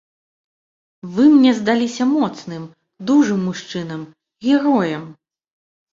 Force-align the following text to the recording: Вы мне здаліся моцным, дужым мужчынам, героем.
Вы 1.17 1.23
мне 1.33 1.51
здаліся 1.59 2.07
моцным, 2.15 2.63
дужым 3.11 3.39
мужчынам, 3.51 4.01
героем. 4.47 5.03